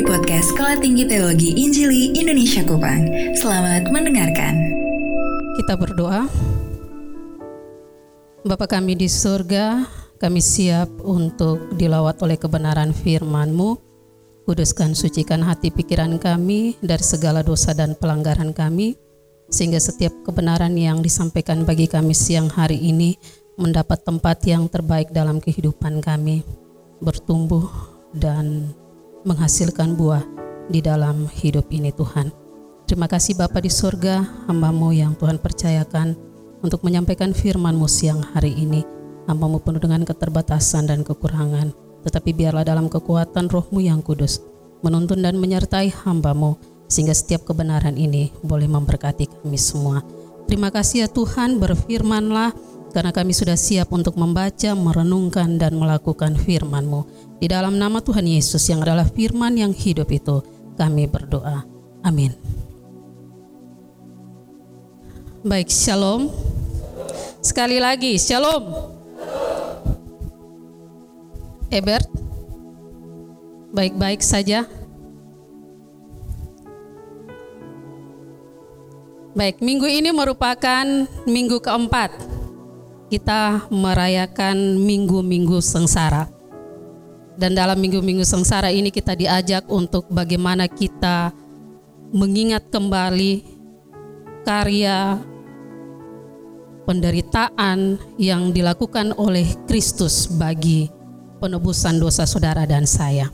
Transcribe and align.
di 0.00 0.08
podcast 0.08 0.56
Sekolah 0.56 0.80
Tinggi 0.80 1.04
Teologi 1.04 1.60
Injili 1.60 2.16
Indonesia 2.16 2.64
Kupang. 2.64 3.04
Selamat 3.36 3.84
mendengarkan. 3.92 4.72
Kita 5.60 5.76
berdoa. 5.76 6.24
Bapa 8.40 8.64
kami 8.64 8.96
di 8.96 9.12
surga, 9.12 9.84
kami 10.16 10.40
siap 10.40 10.88
untuk 11.04 11.76
dilawat 11.76 12.16
oleh 12.24 12.40
kebenaran 12.40 12.96
firman-Mu. 12.96 13.76
Kuduskan, 14.48 14.96
sucikan 14.96 15.44
hati 15.44 15.68
pikiran 15.68 16.16
kami 16.16 16.80
dari 16.80 17.04
segala 17.04 17.44
dosa 17.44 17.76
dan 17.76 17.92
pelanggaran 17.92 18.56
kami, 18.56 18.96
sehingga 19.52 19.84
setiap 19.84 20.16
kebenaran 20.24 20.80
yang 20.80 21.04
disampaikan 21.04 21.68
bagi 21.68 21.84
kami 21.84 22.16
siang 22.16 22.48
hari 22.48 22.80
ini 22.80 23.20
mendapat 23.60 24.00
tempat 24.00 24.48
yang 24.48 24.64
terbaik 24.64 25.12
dalam 25.12 25.44
kehidupan 25.44 26.00
kami, 26.00 26.40
bertumbuh 27.04 27.68
dan 28.16 28.72
menghasilkan 29.24 29.96
buah 29.96 30.24
di 30.70 30.80
dalam 30.80 31.28
hidup 31.28 31.68
ini 31.74 31.92
Tuhan. 31.92 32.32
Terima 32.88 33.06
kasih 33.06 33.38
Bapa 33.38 33.62
di 33.62 33.70
surga, 33.70 34.48
hambamu 34.50 34.90
yang 34.90 35.14
Tuhan 35.14 35.38
percayakan 35.38 36.18
untuk 36.64 36.82
menyampaikan 36.82 37.30
firman-Mu 37.30 37.86
siang 37.86 38.22
hari 38.34 38.56
ini. 38.56 38.82
Hambamu 39.28 39.62
penuh 39.62 39.78
dengan 39.78 40.02
keterbatasan 40.02 40.90
dan 40.90 41.06
kekurangan, 41.06 41.70
tetapi 42.02 42.34
biarlah 42.34 42.66
dalam 42.66 42.90
kekuatan 42.90 43.46
rohmu 43.46 43.78
yang 43.78 44.02
kudus, 44.02 44.42
menuntun 44.82 45.22
dan 45.22 45.38
menyertai 45.38 45.92
hambamu, 46.02 46.58
sehingga 46.90 47.14
setiap 47.14 47.46
kebenaran 47.46 47.94
ini 47.94 48.34
boleh 48.42 48.66
memberkati 48.66 49.30
kami 49.30 49.60
semua. 49.60 50.02
Terima 50.50 50.74
kasih 50.74 51.06
ya 51.06 51.08
Tuhan, 51.12 51.62
berfirmanlah, 51.62 52.50
karena 52.90 53.14
kami 53.14 53.30
sudah 53.30 53.54
siap 53.54 53.94
untuk 53.94 54.18
membaca, 54.18 54.74
merenungkan, 54.74 55.58
dan 55.58 55.78
melakukan 55.78 56.34
firman-Mu. 56.34 57.06
Di 57.38 57.46
dalam 57.46 57.78
nama 57.78 58.02
Tuhan 58.02 58.26
Yesus 58.26 58.66
yang 58.66 58.82
adalah 58.82 59.06
firman 59.06 59.54
yang 59.54 59.70
hidup 59.70 60.10
itu, 60.10 60.42
kami 60.74 61.06
berdoa. 61.06 61.62
Amin. 62.02 62.34
Baik, 65.46 65.70
shalom. 65.70 66.28
Sekali 67.40 67.80
lagi, 67.80 68.18
shalom. 68.20 68.92
Ebert, 71.70 72.10
baik-baik 73.70 74.20
saja. 74.20 74.66
Baik, 79.30 79.62
minggu 79.62 79.86
ini 79.86 80.10
merupakan 80.10 81.06
minggu 81.22 81.62
keempat 81.62 82.39
kita 83.10 83.66
merayakan 83.74 84.78
minggu-minggu 84.78 85.58
sengsara. 85.58 86.30
Dan 87.34 87.58
dalam 87.58 87.74
minggu-minggu 87.82 88.22
sengsara 88.22 88.70
ini 88.70 88.94
kita 88.94 89.18
diajak 89.18 89.66
untuk 89.66 90.06
bagaimana 90.06 90.70
kita 90.70 91.34
mengingat 92.14 92.70
kembali 92.70 93.42
karya 94.46 95.18
penderitaan 96.86 97.98
yang 98.14 98.54
dilakukan 98.54 99.14
oleh 99.18 99.46
Kristus 99.66 100.30
bagi 100.30 100.90
penebusan 101.42 101.98
dosa 101.98 102.28
saudara 102.28 102.62
dan 102.62 102.86
saya. 102.86 103.32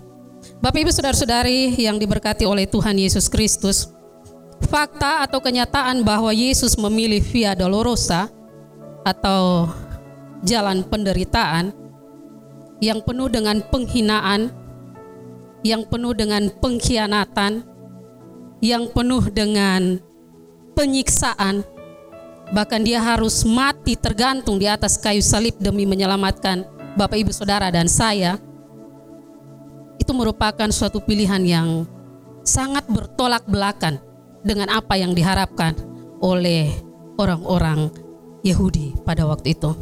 Bapak 0.62 0.86
Ibu 0.86 0.92
Saudara-saudari 0.94 1.74
yang 1.76 1.98
diberkati 1.98 2.46
oleh 2.46 2.64
Tuhan 2.70 2.96
Yesus 2.96 3.26
Kristus, 3.26 3.90
fakta 4.70 5.26
atau 5.26 5.42
kenyataan 5.42 6.06
bahwa 6.06 6.30
Yesus 6.30 6.78
memilih 6.78 7.20
Via 7.20 7.52
Dolorosa 7.58 8.30
atau 9.06 9.70
jalan 10.42 10.82
penderitaan 10.82 11.70
yang 12.82 12.98
penuh 13.06 13.30
dengan 13.30 13.62
penghinaan, 13.62 14.50
yang 15.62 15.86
penuh 15.86 16.12
dengan 16.12 16.50
pengkhianatan, 16.50 17.62
yang 18.58 18.90
penuh 18.90 19.22
dengan 19.30 20.02
penyiksaan, 20.74 21.62
bahkan 22.50 22.82
dia 22.82 22.98
harus 22.98 23.46
mati 23.46 23.94
tergantung 23.94 24.58
di 24.58 24.66
atas 24.66 24.98
kayu 24.98 25.22
salib 25.22 25.54
demi 25.62 25.86
menyelamatkan 25.86 26.66
Bapak 26.98 27.16
Ibu 27.16 27.32
Saudara 27.32 27.70
dan 27.70 27.86
saya. 27.86 28.36
Itu 29.96 30.12
merupakan 30.12 30.68
suatu 30.68 31.00
pilihan 31.00 31.40
yang 31.46 31.68
sangat 32.44 32.84
bertolak 32.90 33.48
belakang 33.48 33.96
dengan 34.44 34.68
apa 34.70 34.94
yang 35.00 35.16
diharapkan 35.16 35.74
oleh 36.20 36.70
orang-orang 37.16 38.05
Yahudi 38.46 38.94
pada 39.02 39.26
waktu 39.26 39.58
itu. 39.58 39.74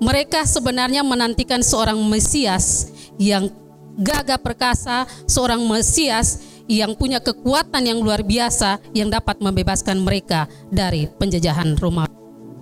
Mereka 0.00 0.48
sebenarnya 0.48 1.04
menantikan 1.04 1.60
seorang 1.60 2.00
Mesias 2.08 2.88
yang 3.20 3.52
gagah 4.00 4.40
perkasa, 4.40 5.04
seorang 5.28 5.60
Mesias 5.68 6.40
yang 6.64 6.96
punya 6.96 7.20
kekuatan 7.20 7.84
yang 7.84 8.00
luar 8.00 8.24
biasa 8.24 8.80
yang 8.96 9.12
dapat 9.12 9.44
membebaskan 9.44 10.00
mereka 10.00 10.48
dari 10.72 11.04
penjajahan 11.04 11.76
Roma. 11.76 12.08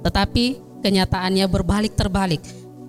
Tetapi 0.02 0.58
kenyataannya 0.82 1.46
berbalik 1.46 1.94
terbalik 1.94 2.42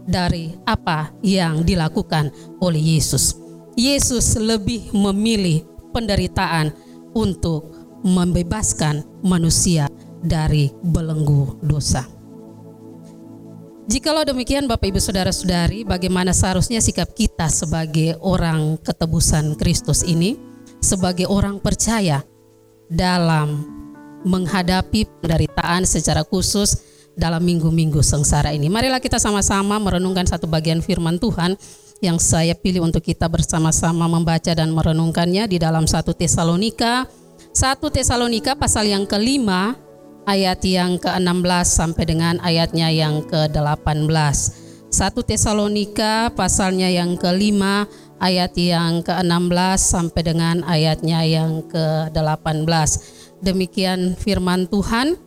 dari 0.09 0.57
apa 0.65 1.13
yang 1.21 1.61
dilakukan 1.61 2.33
oleh 2.57 2.97
Yesus. 2.97 3.37
Yesus 3.77 4.33
lebih 4.41 4.89
memilih 4.97 5.61
penderitaan 5.93 6.73
untuk 7.13 7.69
membebaskan 8.01 9.05
manusia 9.21 9.85
dari 10.23 10.71
belenggu 10.83 11.59
dosa. 11.63 12.05
Jikalau 13.89 14.21
demikian 14.21 14.69
Bapak 14.69 14.93
Ibu 14.93 15.01
Saudara-saudari, 15.01 15.81
bagaimana 15.81 16.29
seharusnya 16.29 16.77
sikap 16.77 17.09
kita 17.17 17.49
sebagai 17.49 18.21
orang 18.21 18.77
ketebusan 18.85 19.57
Kristus 19.57 20.05
ini, 20.05 20.37
sebagai 20.77 21.25
orang 21.25 21.57
percaya 21.57 22.21
dalam 22.85 23.65
menghadapi 24.21 25.09
penderitaan 25.25 25.89
secara 25.89 26.21
khusus 26.21 26.85
dalam 27.17 27.41
minggu-minggu 27.41 28.05
sengsara 28.05 28.53
ini. 28.53 28.69
Marilah 28.69 29.01
kita 29.01 29.17
sama-sama 29.17 29.81
merenungkan 29.81 30.29
satu 30.29 30.45
bagian 30.45 30.85
firman 30.85 31.17
Tuhan 31.17 31.57
yang 31.99 32.21
saya 32.21 32.53
pilih 32.53 32.85
untuk 32.85 33.03
kita 33.03 33.25
bersama-sama 33.25 34.05
membaca 34.05 34.53
dan 34.53 34.69
merenungkannya 34.71 35.49
di 35.49 35.57
dalam 35.57 35.83
satu 35.89 36.13
Tesalonika 36.15 37.09
1 37.51 37.75
Tesalonika 37.89 38.55
pasal 38.55 38.87
yang 38.87 39.03
kelima 39.03 39.75
ayat 40.29 40.61
yang 40.61 41.01
ke-16 41.01 41.65
sampai 41.65 42.05
dengan 42.05 42.37
ayatnya 42.45 42.93
yang 42.93 43.25
ke-18. 43.25 44.13
1 44.93 45.25
Tesalonika 45.25 46.29
pasalnya 46.37 46.89
yang 46.89 47.17
kelima 47.17 47.89
ayat 48.21 48.53
yang 48.53 49.01
ke-16 49.01 49.79
sampai 49.81 50.21
dengan 50.21 50.61
ayatnya 50.69 51.25
yang 51.25 51.65
ke-18. 51.65 52.69
Demikian 53.41 54.13
firman 54.13 54.69
Tuhan. 54.69 55.17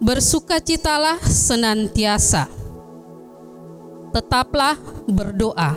Bersukacitalah 0.00 1.20
senantiasa. 1.20 2.48
Tetaplah 4.16 4.80
berdoa. 5.04 5.76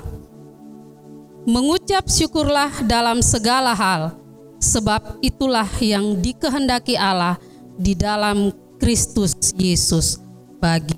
Mengucap 1.44 2.08
syukurlah 2.08 2.72
dalam 2.88 3.20
segala 3.20 3.76
hal, 3.76 4.16
sebab 4.64 5.20
itulah 5.20 5.68
yang 5.84 6.16
dikehendaki 6.24 6.96
Allah 6.96 7.36
di 7.78 7.98
dalam 7.98 8.54
Kristus 8.78 9.36
Yesus 9.56 10.20
bagi 10.60 10.98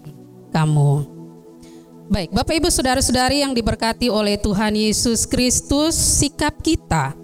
kamu. 0.51 1.15
Baik, 2.05 2.29
Bapak 2.29 2.53
Ibu 2.53 2.69
Saudara-saudari 2.69 3.41
yang 3.41 3.57
diberkati 3.57 4.13
oleh 4.13 4.37
Tuhan 4.37 4.77
Yesus 4.77 5.25
Kristus, 5.25 5.97
sikap 5.97 6.61
kita 6.61 7.17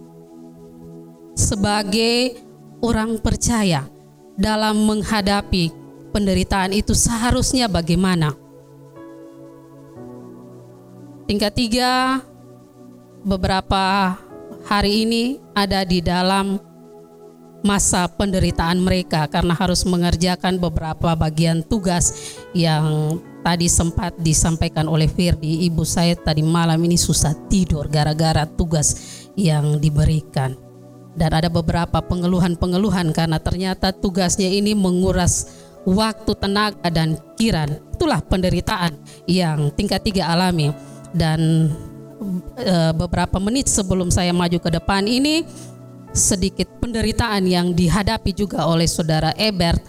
sebagai 1.38 2.42
orang 2.82 3.22
percaya 3.22 3.86
dalam 4.34 4.90
menghadapi 4.90 5.70
penderitaan 6.10 6.74
itu 6.74 6.98
seharusnya 6.98 7.70
bagaimana? 7.70 8.34
Tingkat 11.30 11.54
tiga, 11.54 12.26
beberapa 13.22 14.18
hari 14.66 15.06
ini 15.06 15.38
ada 15.54 15.86
di 15.86 16.02
dalam 16.02 16.58
masa 17.62 18.10
penderitaan 18.10 18.82
mereka 18.82 19.30
karena 19.30 19.54
harus 19.54 19.86
mengerjakan 19.86 20.58
beberapa 20.58 21.14
bagian 21.14 21.62
tugas 21.62 22.38
yang 22.58 23.18
tadi 23.46 23.70
sempat 23.70 24.18
disampaikan 24.22 24.90
oleh 24.90 25.10
Firdi. 25.10 25.66
Ibu 25.70 25.86
saya 25.86 26.18
tadi 26.18 26.42
malam 26.46 26.82
ini 26.82 26.98
susah 26.98 27.34
tidur 27.50 27.90
gara-gara 27.90 28.46
tugas 28.46 28.98
yang 29.38 29.78
diberikan. 29.78 30.58
Dan 31.12 31.36
ada 31.36 31.52
beberapa 31.52 32.00
pengeluhan-pengeluhan 32.00 33.12
karena 33.12 33.36
ternyata 33.36 33.92
tugasnya 33.92 34.48
ini 34.48 34.72
menguras 34.72 35.52
waktu, 35.84 36.32
tenaga, 36.40 36.88
dan 36.88 37.20
kiran. 37.36 37.84
Itulah 37.92 38.24
penderitaan 38.24 38.96
yang 39.28 39.76
tingkat 39.76 40.02
tiga 40.08 40.32
alami. 40.32 40.72
Dan 41.12 41.68
e, 42.56 42.76
beberapa 42.96 43.44
menit 43.44 43.68
sebelum 43.68 44.08
saya 44.08 44.32
maju 44.32 44.56
ke 44.56 44.72
depan 44.72 45.04
ini, 45.04 45.44
sedikit 46.12 46.68
penderitaan 46.84 47.48
yang 47.48 47.72
dihadapi 47.72 48.36
juga 48.36 48.68
oleh 48.68 48.88
saudara 48.88 49.32
Ebert 49.40 49.80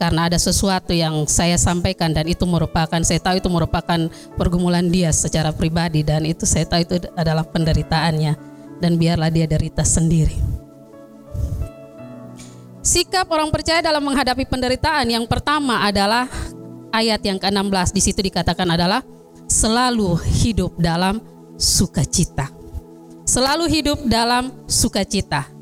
karena 0.00 0.32
ada 0.32 0.40
sesuatu 0.40 0.96
yang 0.96 1.28
saya 1.28 1.60
sampaikan 1.60 2.16
dan 2.16 2.24
itu 2.24 2.48
merupakan 2.48 3.04
saya 3.04 3.20
tahu 3.20 3.36
itu 3.36 3.52
merupakan 3.52 4.08
pergumulan 4.40 4.88
dia 4.88 5.12
secara 5.12 5.52
pribadi 5.52 6.00
dan 6.00 6.24
itu 6.24 6.48
saya 6.48 6.64
tahu 6.64 6.80
itu 6.88 6.94
adalah 7.12 7.44
penderitaannya 7.44 8.32
dan 8.80 8.96
biarlah 8.96 9.28
dia 9.28 9.44
derita 9.44 9.84
sendiri. 9.84 10.40
Sikap 12.80 13.28
orang 13.28 13.52
percaya 13.52 13.84
dalam 13.84 14.00
menghadapi 14.00 14.48
penderitaan 14.48 15.04
yang 15.04 15.28
pertama 15.28 15.84
adalah 15.84 16.24
ayat 16.96 17.20
yang 17.20 17.36
ke-16 17.36 17.92
di 17.92 18.00
situ 18.00 18.24
dikatakan 18.24 18.72
adalah 18.72 19.04
selalu 19.52 20.16
hidup 20.40 20.80
dalam 20.80 21.20
sukacita. 21.60 22.48
Selalu 23.28 23.68
hidup 23.68 24.00
dalam 24.08 24.64
sukacita. 24.64 25.59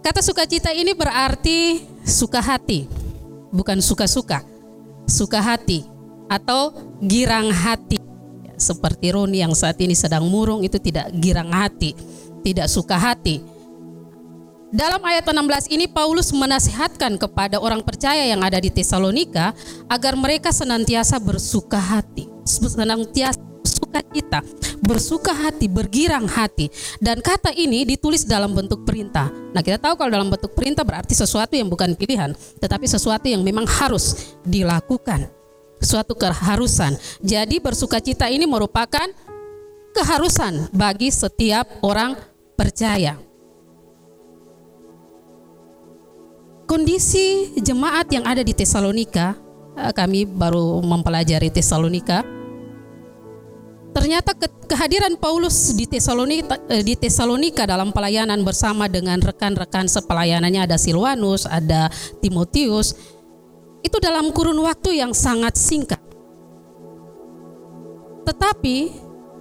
Kata 0.00 0.24
sukacita 0.24 0.72
ini 0.72 0.96
berarti 0.96 1.84
suka 2.08 2.40
hati, 2.40 2.88
bukan 3.52 3.84
suka-suka. 3.84 4.40
Suka 5.04 5.42
hati 5.42 5.84
atau 6.30 6.72
girang 7.02 7.50
hati. 7.50 8.00
Seperti 8.56 9.12
Roni 9.12 9.42
yang 9.42 9.52
saat 9.52 9.76
ini 9.82 9.92
sedang 9.92 10.24
murung 10.30 10.62
itu 10.62 10.78
tidak 10.78 11.10
girang 11.18 11.50
hati, 11.50 11.92
tidak 12.46 12.70
suka 12.70 12.96
hati. 12.96 13.42
Dalam 14.70 15.02
ayat 15.02 15.26
16 15.26 15.66
ini 15.74 15.90
Paulus 15.90 16.30
menasihatkan 16.30 17.18
kepada 17.18 17.58
orang 17.58 17.82
percaya 17.82 18.22
yang 18.22 18.38
ada 18.46 18.62
di 18.62 18.70
Tesalonika 18.70 19.50
agar 19.90 20.14
mereka 20.14 20.54
senantiasa 20.54 21.18
bersuka 21.18 21.82
hati, 21.82 22.30
senantiasa 22.46 23.39
bersuka 23.90 24.14
cita, 24.14 24.40
bersuka 24.78 25.32
hati, 25.34 25.66
bergirang 25.66 26.30
hati. 26.30 26.70
Dan 27.02 27.18
kata 27.18 27.50
ini 27.50 27.82
ditulis 27.82 28.22
dalam 28.22 28.54
bentuk 28.54 28.86
perintah. 28.86 29.28
Nah, 29.50 29.60
kita 29.60 29.82
tahu 29.82 29.98
kalau 29.98 30.10
dalam 30.14 30.30
bentuk 30.30 30.54
perintah 30.54 30.86
berarti 30.86 31.12
sesuatu 31.18 31.58
yang 31.58 31.66
bukan 31.66 31.98
pilihan, 31.98 32.30
tetapi 32.62 32.86
sesuatu 32.86 33.26
yang 33.26 33.42
memang 33.42 33.66
harus 33.66 34.38
dilakukan. 34.46 35.26
Suatu 35.82 36.14
keharusan. 36.14 36.94
Jadi 37.24 37.58
bersuka 37.58 37.98
cita 37.98 38.28
ini 38.30 38.44
merupakan 38.44 39.10
keharusan 39.96 40.70
bagi 40.70 41.10
setiap 41.10 41.66
orang 41.82 42.14
percaya. 42.54 43.18
kondisi 46.70 47.50
jemaat 47.58 48.06
yang 48.14 48.22
ada 48.22 48.46
di 48.46 48.54
Tesalonika, 48.54 49.34
eh, 49.74 49.90
kami 49.90 50.22
baru 50.22 50.78
mempelajari 50.78 51.50
Tesalonika. 51.50 52.39
Ternyata 53.90 54.38
ke 54.38 54.46
kehadiran 54.70 55.18
Paulus 55.18 55.74
di 55.74 55.82
Tesalonika, 55.82 56.62
eh, 56.70 56.86
di 56.86 56.94
Tesalonika 56.94 57.66
dalam 57.66 57.90
pelayanan 57.90 58.38
bersama 58.46 58.86
dengan 58.86 59.18
rekan-rekan 59.18 59.90
sepelayanannya 59.90 60.62
ada 60.62 60.78
Silwanus, 60.78 61.42
ada 61.42 61.90
Timotius, 62.22 62.94
itu 63.82 63.96
dalam 63.98 64.30
kurun 64.30 64.62
waktu 64.62 65.02
yang 65.02 65.10
sangat 65.10 65.58
singkat. 65.58 65.98
Tetapi 68.22 68.76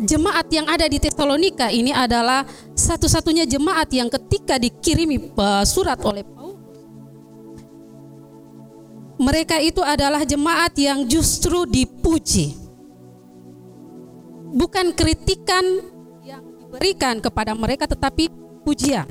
jemaat 0.02 0.50
yang 0.50 0.66
ada 0.66 0.90
di 0.90 0.98
Tesalonika 0.98 1.70
ini 1.70 1.94
adalah 1.94 2.42
satu-satunya 2.74 3.46
jemaat 3.46 3.94
yang 3.94 4.10
ketika 4.10 4.58
dikirimi 4.58 5.30
eh, 5.30 5.66
surat 5.70 6.02
oleh 6.02 6.26
mereka 9.20 9.60
itu 9.60 9.84
adalah 9.84 10.24
jemaat 10.24 10.72
yang 10.80 11.04
justru 11.04 11.68
dipuji. 11.68 12.69
Bukan 14.50 14.98
kritikan 14.98 15.62
yang 16.26 16.42
diberikan 16.58 17.22
kepada 17.22 17.54
mereka 17.54 17.86
tetapi 17.86 18.30
pujian. 18.66 19.06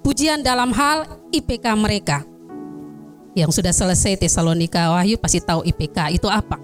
Pujian 0.00 0.42
dalam 0.42 0.74
hal 0.74 1.20
IPK 1.30 1.66
mereka. 1.76 2.24
Yang 3.38 3.62
sudah 3.62 3.70
selesai 3.70 4.18
Tesalonika 4.18 4.90
Wahyu 4.90 5.14
pasti 5.20 5.38
tahu 5.38 5.62
IPK 5.62 6.18
itu 6.18 6.26
apa. 6.26 6.58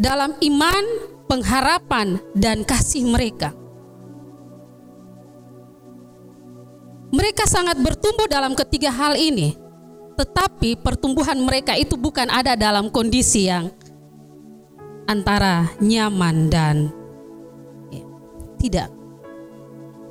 Dalam 0.00 0.32
iman, 0.40 0.84
pengharapan 1.28 2.18
dan 2.32 2.64
kasih 2.64 3.04
mereka. 3.04 3.52
Mereka 7.14 7.46
sangat 7.46 7.78
bertumbuh 7.78 8.26
dalam 8.26 8.58
ketiga 8.58 8.90
hal 8.90 9.14
ini 9.14 9.64
tetapi 10.14 10.78
pertumbuhan 10.78 11.38
mereka 11.42 11.74
itu 11.74 11.98
bukan 11.98 12.30
ada 12.30 12.54
dalam 12.54 12.88
kondisi 12.88 13.50
yang 13.50 13.70
antara 15.04 15.70
nyaman 15.80 16.48
dan 16.48 16.76
ya, 17.90 18.04
tidak. 18.60 18.88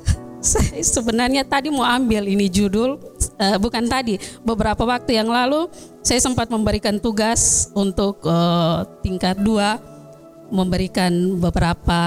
Saya 0.43 0.83
sebenarnya 0.83 1.47
tadi 1.47 1.71
mau 1.71 1.87
ambil 1.87 2.27
ini 2.27 2.51
judul, 2.51 2.99
uh, 3.39 3.57
bukan 3.57 3.87
tadi, 3.87 4.19
beberapa 4.43 4.83
waktu 4.83 5.15
yang 5.17 5.31
lalu 5.31 5.71
saya 6.03 6.19
sempat 6.19 6.51
memberikan 6.51 6.99
tugas 6.99 7.71
untuk 7.71 8.19
uh, 8.27 8.83
tingkat 8.99 9.39
dua 9.39 9.79
memberikan 10.51 11.39
beberapa 11.39 11.99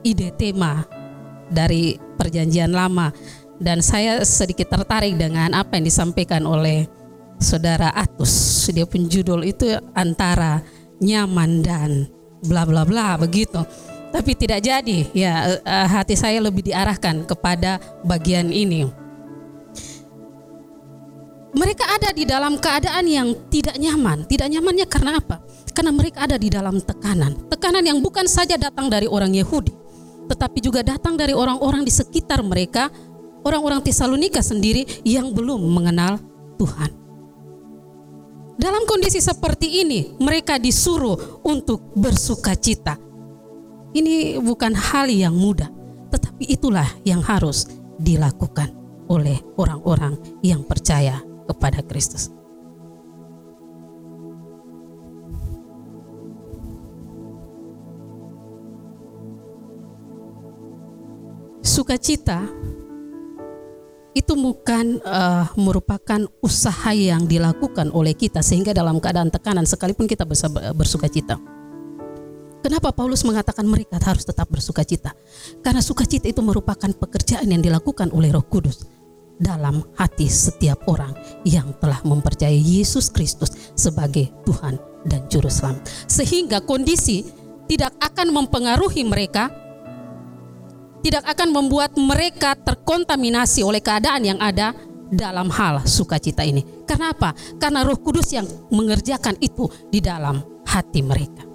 ide 0.00 0.32
tema 0.34 0.88
dari 1.52 2.00
perjanjian 2.16 2.72
lama 2.72 3.12
dan 3.60 3.84
saya 3.84 4.24
sedikit 4.24 4.72
tertarik 4.72 5.16
dengan 5.16 5.52
apa 5.52 5.76
yang 5.78 5.86
disampaikan 5.86 6.44
oleh 6.44 6.88
saudara 7.38 7.92
Atus. 7.92 8.66
Dia 8.72 8.88
pun 8.88 9.06
judul 9.06 9.44
itu 9.46 9.76
antara 9.94 10.64
nyaman 11.00 11.60
dan 11.62 11.90
bla 12.44 12.68
bla 12.68 12.82
bla 12.84 13.16
begitu. 13.16 13.62
Tapi 14.12 14.32
tidak 14.32 14.64
jadi. 14.64 14.98
Ya, 15.12 15.60
eh, 15.60 15.86
hati 15.88 16.16
saya 16.16 16.40
lebih 16.40 16.64
diarahkan 16.64 17.28
kepada 17.28 17.76
bagian 18.06 18.48
ini. 18.48 18.88
Mereka 21.56 21.84
ada 21.88 22.12
di 22.12 22.28
dalam 22.28 22.60
keadaan 22.60 23.04
yang 23.08 23.32
tidak 23.48 23.80
nyaman. 23.80 24.28
Tidak 24.28 24.44
nyamannya 24.44 24.86
karena 24.88 25.16
apa? 25.16 25.40
Karena 25.72 25.92
mereka 25.92 26.28
ada 26.28 26.36
di 26.36 26.52
dalam 26.52 26.80
tekanan. 26.80 27.48
Tekanan 27.48 27.84
yang 27.84 28.00
bukan 28.04 28.28
saja 28.28 28.60
datang 28.60 28.92
dari 28.92 29.08
orang 29.08 29.32
Yahudi, 29.32 29.72
tetapi 30.28 30.60
juga 30.60 30.84
datang 30.84 31.16
dari 31.16 31.32
orang-orang 31.32 31.84
di 31.84 31.92
sekitar 31.92 32.44
mereka, 32.44 32.92
orang-orang 33.40 33.80
Tesalonika 33.80 34.44
sendiri 34.44 34.84
yang 35.04 35.32
belum 35.32 35.60
mengenal 35.60 36.20
Tuhan. 36.60 37.05
Dalam 38.56 38.88
kondisi 38.88 39.20
seperti 39.20 39.84
ini, 39.84 40.16
mereka 40.16 40.56
disuruh 40.56 41.44
untuk 41.44 41.92
bersuka 41.92 42.56
cita. 42.56 42.96
Ini 43.92 44.40
bukan 44.40 44.72
hal 44.72 45.12
yang 45.12 45.36
mudah, 45.36 45.68
tetapi 46.08 46.48
itulah 46.48 46.88
yang 47.04 47.20
harus 47.20 47.68
dilakukan 48.00 48.72
oleh 49.12 49.36
orang-orang 49.60 50.16
yang 50.40 50.64
percaya 50.64 51.20
kepada 51.44 51.84
Kristus. 51.84 52.32
Sukacita 61.60 62.48
itu 64.16 64.32
bukan 64.32 64.96
uh, 65.04 65.52
merupakan 65.60 66.24
usaha 66.40 66.96
yang 66.96 67.28
dilakukan 67.28 67.92
oleh 67.92 68.16
kita 68.16 68.40
sehingga 68.40 68.72
dalam 68.72 68.96
keadaan 68.96 69.28
tekanan 69.28 69.68
sekalipun 69.68 70.08
kita 70.08 70.24
bisa 70.24 70.48
bersuka 70.72 71.04
cita. 71.04 71.36
Kenapa 72.64 72.96
Paulus 72.96 73.22
mengatakan 73.28 73.68
mereka 73.68 74.00
harus 74.00 74.24
tetap 74.24 74.48
bersuka 74.48 74.82
cita? 74.88 75.12
Karena 75.60 75.84
sukacita 75.84 76.26
itu 76.32 76.40
merupakan 76.40 76.88
pekerjaan 76.96 77.44
yang 77.46 77.60
dilakukan 77.60 78.08
oleh 78.10 78.32
Roh 78.32 78.42
Kudus 78.42 78.88
dalam 79.36 79.84
hati 80.00 80.26
setiap 80.32 80.88
orang 80.88 81.12
yang 81.44 81.76
telah 81.76 82.00
mempercayai 82.00 82.56
Yesus 82.56 83.12
Kristus 83.12 83.52
sebagai 83.76 84.32
Tuhan 84.48 84.80
dan 85.04 85.28
Juru 85.28 85.52
Selamat. 85.52 85.84
Sehingga 86.08 86.64
kondisi 86.64 87.28
tidak 87.68 87.92
akan 88.00 88.32
mempengaruhi 88.32 89.04
mereka 89.04 89.52
tidak 91.06 91.22
akan 91.22 91.54
membuat 91.54 91.94
mereka 91.94 92.58
terkontaminasi 92.58 93.62
oleh 93.62 93.78
keadaan 93.78 94.26
yang 94.26 94.42
ada 94.42 94.74
dalam 95.06 95.46
hal 95.54 95.86
sukacita 95.86 96.42
ini. 96.42 96.66
Karena 96.82 97.14
apa? 97.14 97.30
Karena 97.62 97.86
Roh 97.86 97.94
Kudus 98.02 98.34
yang 98.34 98.42
mengerjakan 98.74 99.38
itu 99.38 99.70
di 99.86 100.02
dalam 100.02 100.42
hati 100.66 101.06
mereka. 101.06 101.46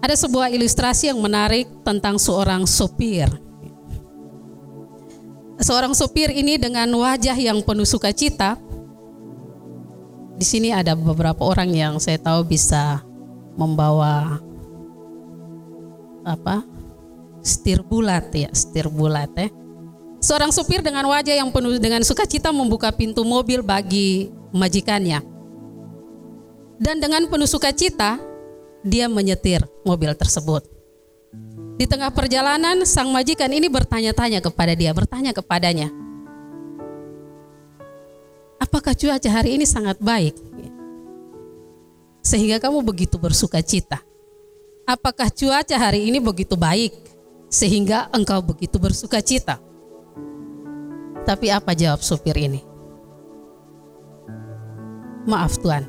Ada 0.00 0.16
sebuah 0.16 0.48
ilustrasi 0.48 1.12
yang 1.12 1.20
menarik 1.20 1.68
tentang 1.84 2.16
seorang 2.16 2.64
sopir. 2.64 3.28
Seorang 5.60 5.92
sopir 5.92 6.32
ini 6.32 6.56
dengan 6.56 6.88
wajah 6.88 7.36
yang 7.36 7.60
penuh 7.60 7.84
sukacita. 7.84 8.56
Di 10.40 10.46
sini 10.48 10.72
ada 10.72 10.96
beberapa 10.96 11.44
orang 11.44 11.68
yang 11.68 11.94
saya 12.00 12.16
tahu 12.16 12.48
bisa 12.48 13.04
membawa 13.60 14.40
apa 16.24 16.71
setir 17.42 17.82
bulat 17.82 18.30
ya, 18.30 18.48
setir 18.54 18.86
bulat 18.86 19.30
ya. 19.34 19.50
Seorang 20.22 20.54
supir 20.54 20.86
dengan 20.86 21.02
wajah 21.10 21.34
yang 21.34 21.50
penuh 21.50 21.82
dengan 21.82 22.06
sukacita 22.06 22.54
membuka 22.54 22.94
pintu 22.94 23.26
mobil 23.26 23.58
bagi 23.60 24.30
majikannya. 24.54 25.18
Dan 26.78 27.02
dengan 27.02 27.26
penuh 27.26 27.50
sukacita, 27.50 28.22
dia 28.86 29.10
menyetir 29.10 29.66
mobil 29.82 30.14
tersebut. 30.14 30.66
Di 31.74 31.90
tengah 31.90 32.14
perjalanan, 32.14 32.86
sang 32.86 33.10
majikan 33.10 33.50
ini 33.50 33.66
bertanya-tanya 33.66 34.38
kepada 34.38 34.78
dia, 34.78 34.94
bertanya 34.94 35.34
kepadanya, 35.34 35.90
apakah 38.62 38.94
cuaca 38.94 39.30
hari 39.30 39.58
ini 39.58 39.66
sangat 39.66 39.98
baik? 39.98 40.38
Sehingga 42.22 42.62
kamu 42.62 42.86
begitu 42.86 43.18
bersuka 43.18 43.58
cita. 43.58 43.98
Apakah 44.86 45.26
cuaca 45.34 45.74
hari 45.74 46.06
ini 46.06 46.22
begitu 46.22 46.54
baik? 46.54 46.94
Sehingga 47.52 48.08
engkau 48.16 48.40
begitu 48.40 48.80
bersuka 48.80 49.20
cita. 49.20 49.60
Tapi 51.28 51.52
apa 51.52 51.76
jawab 51.76 52.00
supir 52.00 52.34
ini? 52.40 52.64
Maaf 55.28 55.60
Tuhan, 55.60 55.86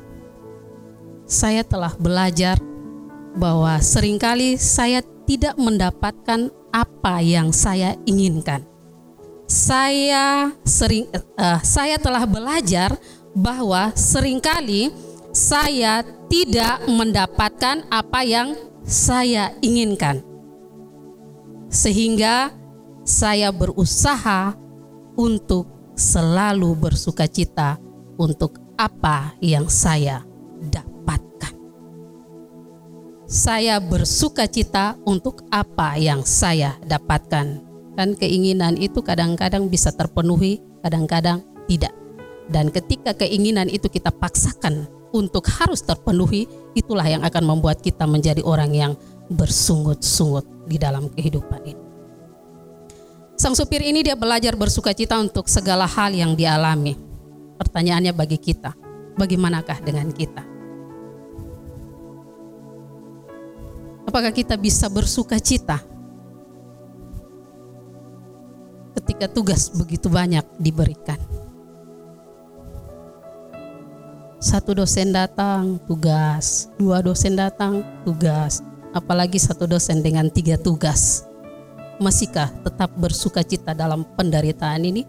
saya 1.26 1.66
telah 1.66 1.96
belajar 1.96 2.60
bahwa 3.34 3.80
sering 3.82 4.20
kali 4.20 4.60
saya 4.60 5.02
tidak 5.26 5.58
mendapatkan 5.58 6.52
apa 6.70 7.18
yang 7.24 7.50
saya 7.50 7.98
inginkan. 8.06 8.62
Saya 9.50 10.54
sering 10.62 11.10
uh, 11.34 11.58
saya 11.66 11.98
telah 11.98 12.28
belajar 12.28 12.94
bahwa 13.34 13.90
sering 13.98 14.38
kali 14.38 14.94
saya 15.34 16.06
tidak 16.30 16.86
mendapatkan 16.86 17.82
apa 17.90 18.20
yang 18.22 18.54
saya 18.86 19.50
inginkan. 19.58 20.33
Sehingga 21.74 22.54
saya 23.02 23.50
berusaha 23.50 24.54
untuk 25.18 25.66
selalu 25.98 26.70
bersuka 26.78 27.26
cita 27.26 27.82
untuk 28.14 28.62
apa 28.78 29.34
yang 29.42 29.66
saya 29.66 30.22
dapatkan. 30.70 31.54
Saya 33.26 33.82
bersuka 33.82 34.46
cita 34.46 34.94
untuk 35.02 35.42
apa 35.50 35.98
yang 35.98 36.22
saya 36.22 36.78
dapatkan. 36.86 37.66
Dan 37.98 38.14
keinginan 38.14 38.78
itu 38.78 39.02
kadang-kadang 39.02 39.66
bisa 39.66 39.90
terpenuhi, 39.90 40.62
kadang-kadang 40.78 41.42
tidak. 41.66 41.90
Dan 42.46 42.70
ketika 42.70 43.18
keinginan 43.18 43.66
itu 43.66 43.90
kita 43.90 44.14
paksakan 44.14 44.86
untuk 45.10 45.46
harus 45.50 45.82
terpenuhi, 45.82 46.46
itulah 46.78 47.06
yang 47.06 47.26
akan 47.26 47.42
membuat 47.42 47.82
kita 47.82 48.06
menjadi 48.06 48.46
orang 48.46 48.70
yang 48.74 48.92
bersungut-sungut 49.30 50.53
di 50.64 50.76
dalam 50.80 51.08
kehidupan 51.12 51.60
ini. 51.64 51.84
Sang 53.34 53.52
supir 53.52 53.82
ini 53.82 54.00
dia 54.00 54.14
belajar 54.14 54.54
bersuka 54.54 54.94
cita 54.94 55.18
untuk 55.18 55.50
segala 55.50 55.84
hal 55.84 56.14
yang 56.14 56.32
dialami. 56.38 56.96
Pertanyaannya 57.58 58.14
bagi 58.14 58.38
kita, 58.38 58.72
bagaimanakah 59.18 59.78
dengan 59.82 60.08
kita? 60.10 60.42
Apakah 64.08 64.30
kita 64.30 64.54
bisa 64.54 64.86
bersuka 64.86 65.42
cita 65.42 65.82
ketika 68.94 69.26
tugas 69.26 69.74
begitu 69.74 70.06
banyak 70.06 70.46
diberikan? 70.62 71.18
satu 74.44 74.76
dosen 74.76 75.08
datang 75.08 75.80
tugas, 75.88 76.68
dua 76.76 77.00
dosen 77.00 77.32
datang 77.32 77.80
tugas, 78.04 78.60
apalagi 78.94 79.42
satu 79.42 79.66
dosen 79.66 80.00
dengan 80.00 80.30
tiga 80.30 80.54
tugas. 80.54 81.26
Masihkah 81.98 82.54
tetap 82.62 82.94
bersuka 82.94 83.42
cita 83.42 83.74
dalam 83.74 84.06
penderitaan 84.14 84.82
ini? 84.86 85.02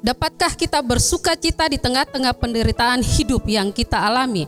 Dapatkah 0.00 0.54
kita 0.54 0.80
bersuka 0.80 1.34
cita 1.34 1.66
di 1.66 1.76
tengah-tengah 1.76 2.32
penderitaan 2.38 3.02
hidup 3.02 3.44
yang 3.50 3.74
kita 3.74 3.98
alami? 3.98 4.46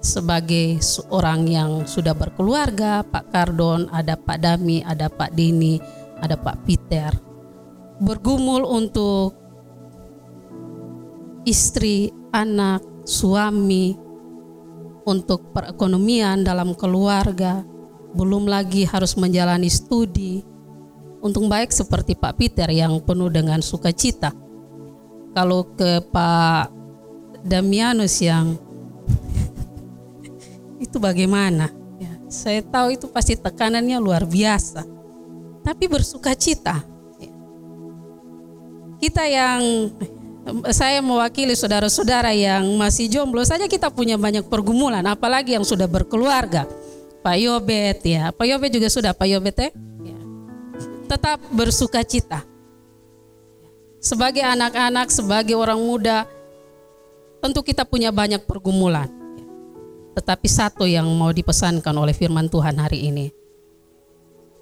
Sebagai 0.00 0.80
seorang 0.80 1.44
yang 1.44 1.70
sudah 1.84 2.16
berkeluarga, 2.16 3.04
Pak 3.04 3.36
Kardon, 3.36 3.84
ada 3.92 4.16
Pak 4.16 4.38
Dami, 4.40 4.80
ada 4.80 5.12
Pak 5.12 5.36
Dini, 5.36 5.76
ada 6.24 6.40
Pak 6.40 6.56
Peter, 6.64 7.12
bergumul 8.00 8.64
untuk 8.64 9.36
istri, 11.44 12.08
anak, 12.32 12.80
suami, 13.04 13.92
untuk 15.04 15.52
perekonomian 15.52 16.44
dalam 16.44 16.76
keluarga, 16.76 17.64
belum 18.12 18.48
lagi 18.50 18.84
harus 18.84 19.14
menjalani 19.16 19.70
studi. 19.70 20.42
Untung 21.20 21.52
baik 21.52 21.68
seperti 21.68 22.16
Pak 22.16 22.34
Peter 22.40 22.68
yang 22.72 22.96
penuh 23.04 23.28
dengan 23.28 23.60
sukacita. 23.60 24.32
Kalau 25.36 25.68
ke 25.76 26.00
Pak 26.08 26.72
Damianus 27.44 28.18
yang 28.24 28.56
itu 30.84 30.96
bagaimana? 30.96 31.68
Ya, 32.00 32.12
saya 32.32 32.64
tahu 32.64 32.96
itu 32.96 33.06
pasti 33.12 33.36
tekanannya 33.36 34.00
luar 34.00 34.24
biasa. 34.24 34.82
Tapi 35.60 35.84
bersuka 35.92 36.32
cita. 36.32 36.80
Ya. 37.20 37.32
Kita 38.96 39.28
yang 39.28 39.92
saya 40.72 41.04
mewakili 41.04 41.52
saudara-saudara 41.52 42.32
yang 42.32 42.64
masih 42.80 43.06
jomblo 43.12 43.44
saja 43.44 43.68
kita 43.68 43.92
punya 43.92 44.16
banyak 44.16 44.48
pergumulan, 44.48 45.04
apalagi 45.04 45.54
yang 45.54 45.66
sudah 45.66 45.86
berkeluarga. 45.86 46.64
Pak 47.20 47.36
Yobet 47.36 48.00
ya, 48.00 48.32
Pak 48.32 48.46
Yobet 48.48 48.72
juga 48.72 48.88
sudah 48.88 49.12
Pak 49.12 49.28
Yobet 49.28 49.56
ya. 49.60 49.70
Tetap 51.04 51.38
bersuka 51.52 52.00
cita. 52.00 52.40
Sebagai 54.00 54.40
anak-anak, 54.40 55.12
sebagai 55.12 55.52
orang 55.52 55.76
muda, 55.76 56.24
tentu 57.44 57.60
kita 57.60 57.84
punya 57.84 58.08
banyak 58.08 58.48
pergumulan. 58.48 59.12
Tetapi 60.16 60.48
satu 60.48 60.88
yang 60.88 61.04
mau 61.12 61.28
dipesankan 61.28 61.92
oleh 61.92 62.16
firman 62.16 62.48
Tuhan 62.48 62.80
hari 62.80 63.12
ini, 63.12 63.28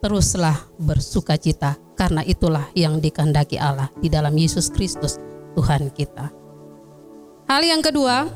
teruslah 0.02 0.58
bersuka 0.82 1.38
cita 1.38 1.78
karena 1.94 2.26
itulah 2.26 2.66
yang 2.74 2.98
dikehendaki 2.98 3.54
Allah 3.54 3.86
di 4.02 4.10
dalam 4.10 4.34
Yesus 4.34 4.66
Kristus 4.74 5.27
Tuhan 5.56 5.88
kita. 5.94 6.28
Hal 7.48 7.62
yang 7.64 7.80
kedua, 7.80 8.28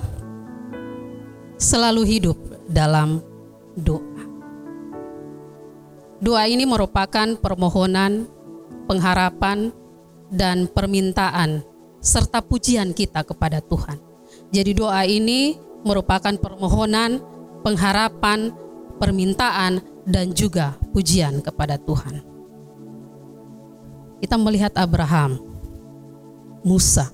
selalu 1.61 2.02
hidup 2.09 2.38
dalam 2.64 3.21
doa. 3.76 4.25
Doa 6.23 6.47
ini 6.47 6.64
merupakan 6.64 7.35
permohonan, 7.37 8.25
pengharapan, 8.88 9.75
dan 10.33 10.64
permintaan 10.71 11.61
serta 12.00 12.40
pujian 12.40 12.97
kita 12.97 13.21
kepada 13.23 13.61
Tuhan. 13.61 14.00
Jadi 14.49 14.73
doa 14.73 15.04
ini 15.04 15.61
merupakan 15.85 16.33
permohonan, 16.40 17.21
pengharapan, 17.61 18.54
permintaan, 18.97 19.85
dan 20.09 20.33
juga 20.35 20.78
pujian 20.90 21.45
kepada 21.45 21.78
Tuhan. 21.78 22.25
Kita 24.23 24.38
melihat 24.38 24.73
Abraham 24.78 25.51
Musa, 26.62 27.11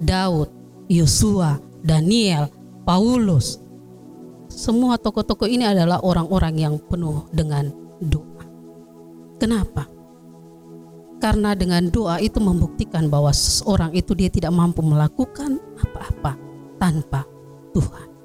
Daud, 0.00 0.48
Yosua, 0.88 1.60
Daniel, 1.84 2.48
Paulus. 2.82 3.60
Semua 4.48 4.96
tokoh-tokoh 4.96 5.46
ini 5.50 5.68
adalah 5.68 6.00
orang-orang 6.00 6.54
yang 6.56 6.74
penuh 6.80 7.28
dengan 7.34 7.68
doa. 8.00 8.44
Kenapa? 9.36 9.84
Karena 11.20 11.52
dengan 11.56 11.88
doa 11.92 12.20
itu 12.20 12.40
membuktikan 12.40 13.08
bahwa 13.08 13.32
seseorang 13.32 13.92
itu 13.92 14.12
dia 14.12 14.28
tidak 14.32 14.52
mampu 14.52 14.80
melakukan 14.84 15.60
apa-apa 15.80 16.36
tanpa 16.80 17.24
Tuhan. 17.72 18.15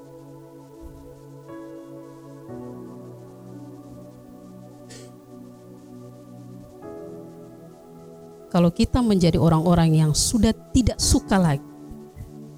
Kalau 8.52 8.68
kita 8.68 9.00
menjadi 9.00 9.40
orang-orang 9.40 10.04
yang 10.04 10.12
sudah 10.12 10.52
tidak 10.76 11.00
suka 11.00 11.40
lagi, 11.40 11.64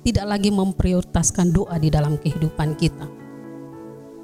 tidak 0.01 0.25
lagi 0.25 0.49
memprioritaskan 0.49 1.53
doa 1.53 1.77
di 1.77 1.93
dalam 1.93 2.17
kehidupan 2.17 2.73
kita, 2.73 3.05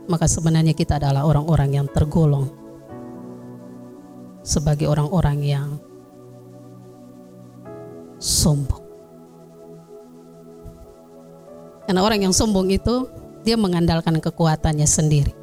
maka 0.09 0.25
sebenarnya 0.25 0.73
kita 0.73 0.97
adalah 0.97 1.29
orang-orang 1.29 1.77
yang 1.77 1.87
tergolong 1.93 2.49
sebagai 4.41 4.89
orang-orang 4.89 5.37
yang 5.45 5.69
sombong. 8.17 8.81
Karena 11.85 12.01
orang 12.01 12.25
yang 12.25 12.33
sombong 12.33 12.73
itu 12.73 13.05
dia 13.45 13.57
mengandalkan 13.61 14.17
kekuatannya 14.17 14.89
sendiri. 14.89 15.33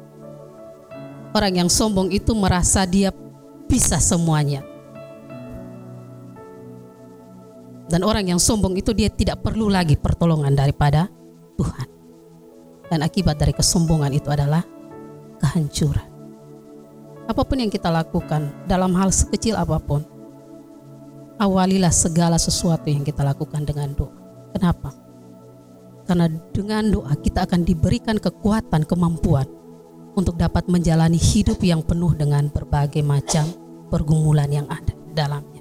Orang 1.31 1.55
yang 1.55 1.69
sombong 1.71 2.11
itu 2.11 2.35
merasa 2.35 2.83
dia 2.83 3.15
bisa 3.67 3.99
semuanya 3.99 4.63
Dan 7.87 8.03
orang 8.03 8.27
yang 8.27 8.39
sombong 8.39 8.75
itu 8.75 8.91
dia 8.91 9.07
tidak 9.07 9.43
perlu 9.43 9.71
lagi 9.71 9.95
pertolongan 9.95 10.51
daripada 10.55 11.07
Tuhan. 11.55 11.87
Dan 12.87 12.99
akibat 13.03 13.39
dari 13.39 13.55
kesombongan 13.55 14.11
itu 14.15 14.27
adalah 14.27 14.63
kehancuran. 15.39 16.07
Apa 17.27 17.43
pun 17.43 17.59
yang 17.59 17.71
kita 17.71 17.91
lakukan 17.91 18.51
dalam 18.67 18.95
hal 18.95 19.11
sekecil 19.11 19.59
apa 19.59 19.75
pun, 19.79 20.03
awalilah 21.39 21.91
segala 21.91 22.39
sesuatu 22.39 22.87
yang 22.87 23.03
kita 23.03 23.23
lakukan 23.23 23.67
dengan 23.67 23.91
doa. 23.91 24.15
Kenapa? 24.55 24.95
Karena 26.07 26.31
dengan 26.55 26.87
doa 26.87 27.13
kita 27.19 27.43
akan 27.43 27.67
diberikan 27.67 28.15
kekuatan, 28.15 28.87
kemampuan 28.87 29.47
untuk 30.15 30.39
dapat 30.39 30.65
menjalani 30.71 31.19
hidup 31.19 31.59
yang 31.61 31.83
penuh 31.83 32.15
dengan 32.15 32.47
berbagai 32.49 33.03
macam 33.03 33.45
pergumulan 33.91 34.49
yang 34.49 34.67
ada 34.71 34.95
dalamnya. 35.13 35.56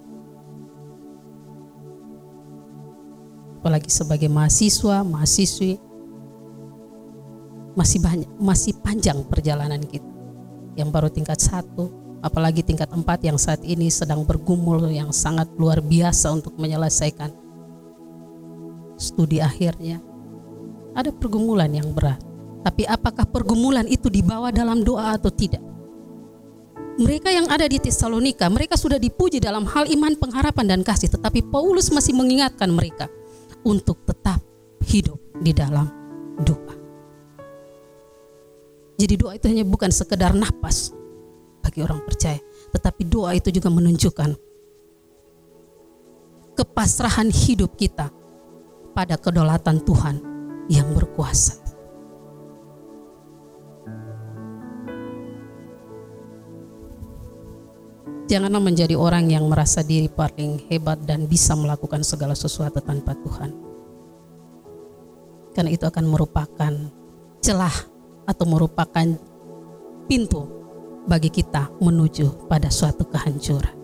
Apalagi 3.67 3.91
sebagai 3.91 4.31
mahasiswa, 4.31 5.03
mahasiswi 5.03 5.75
masih 7.75 7.99
banyak 7.99 8.31
masih 8.39 8.79
panjang 8.79 9.19
perjalanan 9.27 9.83
kita. 9.83 10.07
yang 10.79 10.93
baru 10.95 11.11
tingkat 11.11 11.41
satu, 11.43 11.91
apalagi 12.23 12.63
tingkat 12.63 12.87
empat 12.95 13.27
yang 13.27 13.35
saat 13.41 13.59
ini 13.67 13.91
sedang 13.91 14.23
bergumul 14.23 14.87
yang 14.93 15.11
sangat 15.11 15.51
luar 15.59 15.83
biasa 15.83 16.31
untuk 16.31 16.55
menyelesaikan 16.61 17.33
studi 18.95 19.43
akhirnya. 19.43 19.99
Ada 20.95 21.11
pergumulan 21.11 21.73
yang 21.75 21.91
berat. 21.91 22.23
Tapi 22.63 22.87
apakah 22.87 23.25
pergumulan 23.25 23.89
itu 23.89 24.13
dibawa 24.13 24.53
dalam 24.55 24.85
doa 24.85 25.17
atau 25.17 25.33
tidak? 25.33 25.65
Mereka 27.01 27.33
yang 27.33 27.49
ada 27.49 27.65
di 27.67 27.81
Tesalonika, 27.81 28.47
mereka 28.53 28.77
sudah 28.77 29.01
dipuji 29.01 29.41
dalam 29.41 29.65
hal 29.65 29.89
iman, 29.91 30.13
pengharapan, 30.21 30.77
dan 30.77 30.81
kasih. 30.85 31.09
Tetapi 31.09 31.49
Paulus 31.49 31.89
masih 31.89 32.13
mengingatkan 32.13 32.69
mereka 32.69 33.09
untuk 33.67 34.07
tetap 34.07 34.39
hidup 34.87 35.19
di 35.43 35.51
dalam 35.51 35.91
doa. 36.47 36.75
Jadi 38.97 39.15
doa 39.19 39.35
itu 39.35 39.51
hanya 39.51 39.67
bukan 39.67 39.91
sekedar 39.91 40.33
nafas 40.33 40.95
bagi 41.61 41.83
orang 41.83 42.01
percaya, 42.07 42.39
tetapi 42.71 43.03
doa 43.11 43.35
itu 43.35 43.51
juga 43.51 43.69
menunjukkan 43.69 44.39
kepasrahan 46.57 47.29
hidup 47.29 47.75
kita 47.77 48.09
pada 48.97 49.19
kedaulatan 49.19 49.83
Tuhan 49.85 50.17
yang 50.73 50.89
berkuasa. 50.97 51.66
Janganlah 58.27 58.59
menjadi 58.59 58.99
orang 58.99 59.31
yang 59.31 59.47
merasa 59.47 59.87
diri 59.87 60.11
paling 60.11 60.67
hebat 60.67 60.99
dan 61.07 61.31
bisa 61.31 61.55
melakukan 61.55 62.03
segala 62.03 62.35
sesuatu 62.35 62.83
tanpa 62.83 63.15
Tuhan. 63.15 63.55
Karena 65.55 65.71
itu 65.71 65.87
akan 65.87 66.05
merupakan 66.11 66.73
celah 67.39 67.77
atau 68.27 68.45
merupakan 68.51 69.07
pintu 70.11 70.43
bagi 71.07 71.31
kita 71.31 71.71
menuju 71.79 72.51
pada 72.51 72.67
suatu 72.67 73.07
kehancuran. 73.07 73.79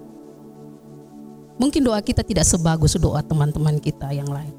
Mungkin 1.62 1.86
doa 1.86 2.02
kita 2.02 2.26
tidak 2.26 2.42
sebagus 2.42 2.98
doa 2.98 3.22
teman-teman 3.22 3.78
kita 3.78 4.10
yang 4.10 4.26
lain. 4.26 4.50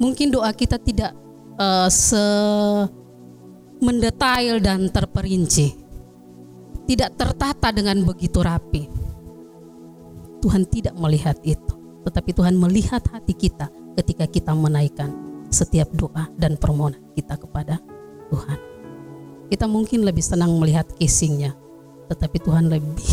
Mungkin 0.00 0.32
doa 0.32 0.56
kita 0.56 0.80
tidak 0.80 1.12
uh, 1.60 1.84
se 1.92 2.16
mendetail 3.76 4.56
dan 4.56 4.88
terperinci. 4.88 5.76
Tidak 6.88 7.12
tertata 7.12 7.68
dengan 7.68 8.00
begitu 8.08 8.40
rapi 8.40 9.01
Tuhan 10.42 10.66
tidak 10.66 10.98
melihat 10.98 11.38
itu, 11.46 11.74
tetapi 12.02 12.34
Tuhan 12.34 12.58
melihat 12.58 13.00
hati 13.14 13.30
kita 13.30 13.70
ketika 13.94 14.26
kita 14.26 14.50
menaikkan 14.52 15.14
setiap 15.54 15.86
doa 15.94 16.26
dan 16.34 16.58
permohonan 16.58 16.98
kita 17.14 17.38
kepada 17.38 17.78
Tuhan. 18.34 18.58
Kita 19.52 19.70
mungkin 19.70 20.02
lebih 20.02 20.24
senang 20.24 20.58
melihat 20.58 20.88
casingnya, 20.98 21.54
tetapi 22.10 22.42
Tuhan 22.42 22.72
lebih 22.72 23.12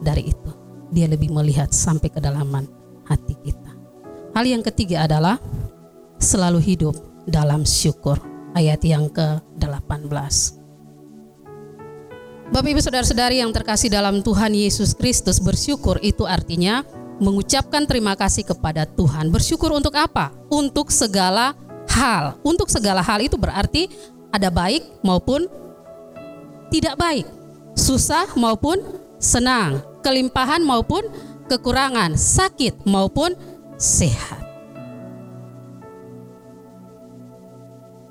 dari 0.00 0.32
itu. 0.32 0.50
Dia 0.92 1.08
lebih 1.08 1.32
melihat 1.32 1.72
sampai 1.72 2.08
kedalaman 2.12 2.68
hati 3.04 3.34
kita. 3.42 3.72
Hal 4.32 4.44
yang 4.48 4.64
ketiga 4.64 5.04
adalah 5.04 5.36
selalu 6.16 6.60
hidup 6.62 6.94
dalam 7.28 7.66
syukur. 7.66 8.16
Ayat 8.52 8.84
yang 8.84 9.08
ke-18. 9.08 10.61
Bapak 12.52 12.68
Ibu 12.68 12.84
Saudara-saudari 12.84 13.40
yang 13.40 13.48
terkasih 13.48 13.88
dalam 13.88 14.20
Tuhan 14.20 14.52
Yesus 14.52 14.92
Kristus, 14.92 15.40
bersyukur 15.40 15.96
itu 16.04 16.28
artinya 16.28 16.84
mengucapkan 17.16 17.88
terima 17.88 18.12
kasih 18.12 18.44
kepada 18.44 18.84
Tuhan. 18.84 19.32
Bersyukur 19.32 19.72
untuk 19.72 19.96
apa? 19.96 20.36
Untuk 20.52 20.92
segala 20.92 21.56
hal. 21.88 22.36
Untuk 22.44 22.68
segala 22.68 23.00
hal 23.00 23.24
itu 23.24 23.40
berarti 23.40 23.88
ada 24.28 24.52
baik 24.52 24.84
maupun 25.00 25.48
tidak 26.68 27.00
baik, 27.00 27.24
susah 27.72 28.28
maupun 28.36 28.84
senang, 29.16 29.80
kelimpahan 30.04 30.60
maupun 30.60 31.08
kekurangan, 31.48 32.20
sakit 32.20 32.84
maupun 32.84 33.32
sehat. 33.80 34.44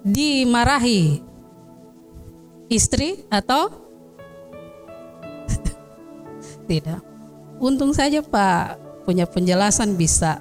Dimarahi 0.02 1.22
istri 2.74 3.22
atau 3.30 3.91
tidak. 6.72 7.04
Untung 7.60 7.92
saja 7.92 8.24
Pak 8.24 8.80
punya 9.04 9.28
penjelasan 9.28 10.00
bisa 10.00 10.40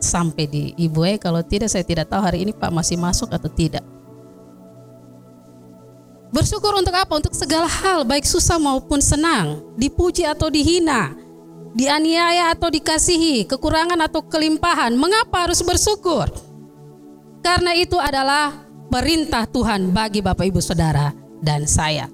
sampai 0.00 0.48
di 0.48 0.62
Ibu 0.80 1.00
E. 1.04 1.12
Kalau 1.20 1.44
tidak 1.44 1.68
saya 1.68 1.84
tidak 1.84 2.08
tahu 2.08 2.24
hari 2.24 2.48
ini 2.48 2.56
Pak 2.56 2.72
masih 2.72 2.96
masuk 2.96 3.28
atau 3.28 3.52
tidak. 3.52 3.84
Bersyukur 6.32 6.74
untuk 6.74 6.96
apa? 6.96 7.12
Untuk 7.16 7.36
segala 7.36 7.68
hal, 7.68 8.02
baik 8.02 8.26
susah 8.26 8.58
maupun 8.58 8.98
senang, 8.98 9.62
dipuji 9.78 10.26
atau 10.26 10.50
dihina, 10.50 11.14
dianiaya 11.72 12.50
atau 12.52 12.66
dikasihi, 12.66 13.46
kekurangan 13.46 13.96
atau 14.04 14.20
kelimpahan. 14.26 14.92
Mengapa 14.98 15.46
harus 15.46 15.62
bersyukur? 15.62 16.26
Karena 17.46 17.78
itu 17.78 17.94
adalah 17.96 18.66
perintah 18.90 19.46
Tuhan 19.46 19.94
bagi 19.94 20.18
Bapak 20.18 20.50
Ibu 20.50 20.58
Saudara 20.58 21.14
dan 21.38 21.62
saya. 21.64 22.10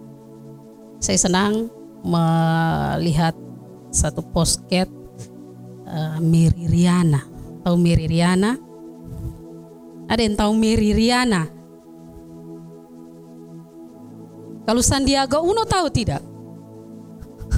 Saya 1.01 1.19
senang 1.19 1.73
melihat 2.05 3.33
satu 3.93 4.25
posket 4.25 4.89
uh, 5.87 6.19
Mary 6.19 6.67
Riana. 6.67 7.21
Tahu 7.63 7.77
Mary 7.79 8.09
Riana? 8.09 8.59
Ada 10.09 10.21
yang 10.25 10.35
tahu 10.35 10.53
Mary 10.57 10.97
Riana? 10.97 11.47
Kalau 14.67 14.83
Sandiaga 14.83 15.39
Uno 15.39 15.63
tahu 15.69 15.87
tidak? 15.93 16.25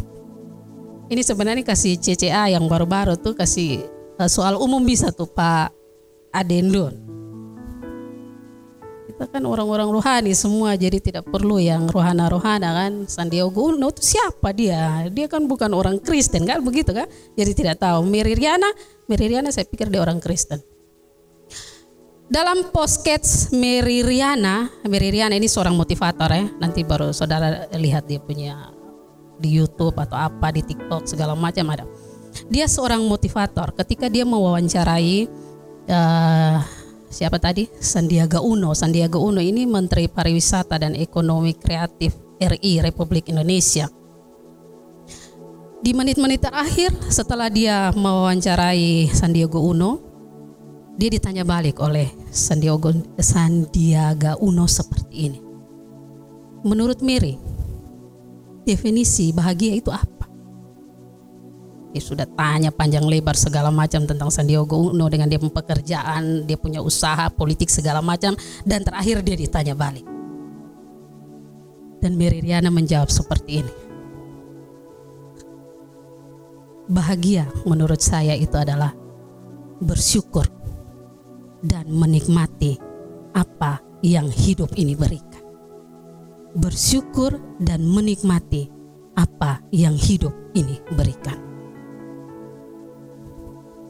Ini 1.13 1.23
sebenarnya 1.23 1.65
kasih 1.65 1.97
CCA 1.97 2.51
yang 2.53 2.67
baru-baru 2.67 3.15
tuh 3.17 3.39
kasih 3.39 3.87
uh, 4.19 4.29
soal 4.29 4.59
umum 4.59 4.83
bisa 4.83 5.15
tuh 5.15 5.31
Pak 5.31 5.71
Adendon 6.35 7.14
kita 9.25 9.41
kan 9.41 9.49
orang-orang 9.49 9.89
rohani 9.89 10.37
semua 10.37 10.77
jadi 10.77 11.01
tidak 11.01 11.25
perlu 11.33 11.57
yang 11.57 11.89
rohana-rohana 11.89 12.77
kan. 12.77 12.93
Sandiaga 13.09 13.57
Uno 13.57 13.89
itu 13.89 14.05
siapa 14.05 14.53
dia? 14.53 15.09
Dia 15.09 15.33
kan 15.33 15.49
bukan 15.49 15.73
orang 15.73 15.97
Kristen 15.97 16.45
kan 16.45 16.61
begitu 16.61 16.93
kan? 16.93 17.09
Jadi 17.33 17.57
tidak 17.57 17.81
tahu. 17.81 18.05
Mary 18.05 18.37
Riana 18.37 18.69
Mary 19.09 19.33
Riana 19.33 19.49
saya 19.49 19.65
pikir 19.65 19.89
dia 19.89 20.05
orang 20.05 20.21
Kristen. 20.21 20.61
Dalam 22.29 22.69
postcats 22.69 23.49
Mary 23.57 24.05
Riana 24.05 24.69
Mary 24.85 25.09
Riana 25.09 25.41
ini 25.41 25.49
seorang 25.49 25.73
motivator 25.73 26.29
ya. 26.29 26.45
Nanti 26.61 26.85
baru 26.85 27.09
saudara 27.17 27.65
lihat 27.73 28.05
dia 28.05 28.21
punya 28.21 28.77
di 29.41 29.57
YouTube 29.57 29.97
atau 29.97 30.21
apa 30.21 30.53
di 30.53 30.61
TikTok 30.61 31.09
segala 31.09 31.33
macam 31.33 31.65
ada. 31.73 31.89
Dia 32.53 32.69
seorang 32.69 33.01
motivator. 33.09 33.73
Ketika 33.73 34.13
dia 34.13 34.29
mewawancarai 34.29 35.33
uh, 35.89 36.84
siapa 37.15 37.39
tadi? 37.39 37.71
Sandiaga 37.79 38.43
Uno. 38.43 38.75
Sandiaga 38.75 39.23
Uno 39.23 39.39
ini 39.39 39.63
Menteri 39.63 40.11
Pariwisata 40.11 40.75
dan 40.83 40.99
Ekonomi 40.99 41.55
Kreatif 41.55 42.19
RI 42.43 42.83
Republik 42.83 43.31
Indonesia. 43.31 43.87
Di 45.85 45.93
menit-menit 45.95 46.43
terakhir 46.43 46.91
setelah 47.07 47.47
dia 47.47 47.95
mewawancarai 47.95 49.15
Sandiaga 49.15 49.61
Uno, 49.63 50.03
dia 50.95 51.11
ditanya 51.11 51.43
balik 51.43 51.83
oleh 51.83 52.07
Sandiaga, 52.31 52.91
Uno 54.39 54.65
seperti 54.71 55.15
ini. 55.31 55.39
Menurut 56.65 57.03
Mary, 57.03 57.37
definisi 58.63 59.35
bahagia 59.35 59.75
itu 59.75 59.91
apa? 59.91 60.14
Dia 61.95 62.03
sudah 62.03 62.27
tanya 62.27 62.75
panjang 62.75 63.07
lebar 63.07 63.39
segala 63.39 63.71
macam 63.71 64.03
tentang 64.03 64.27
Sandiaga 64.27 64.75
Uno 64.75 65.07
dengan 65.07 65.31
dia 65.31 65.39
pekerjaan, 65.39 66.43
dia 66.43 66.59
punya 66.59 66.83
usaha, 66.83 67.31
politik 67.31 67.71
segala 67.71 68.03
macam 68.03 68.35
dan 68.67 68.83
terakhir 68.83 69.23
dia 69.23 69.39
ditanya 69.39 69.79
balik. 69.79 70.03
Dan 72.03 72.19
Mary 72.19 72.43
Riana 72.43 72.75
menjawab 72.75 73.15
seperti 73.15 73.63
ini. 73.63 73.75
Bahagia 76.91 77.47
menurut 77.63 78.03
saya 78.03 78.35
itu 78.35 78.59
adalah 78.59 78.91
bersyukur 79.79 80.51
dan 81.63 81.87
menikmati 81.95 82.75
apa 83.39 83.79
yang 84.03 84.27
hidup 84.35 84.75
ini 84.75 84.99
berikan. 84.99 85.47
Bersyukur 86.59 87.39
dan 87.63 87.87
menikmati 87.87 88.67
apa 89.15 89.63
yang 89.71 89.95
hidup 89.95 90.35
ini 90.59 90.83
berikan. 90.99 91.54